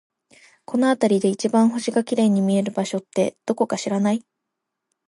[0.65, 4.25] この辺りで一番星が綺麗に見える場所って、どこか知らない？